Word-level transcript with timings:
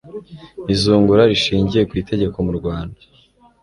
izungura 0.73 1.29
rishingiye 1.31 1.83
ku 1.89 1.93
itegeko 2.01 2.37
mu 2.45 2.51
rwanda 2.59 2.99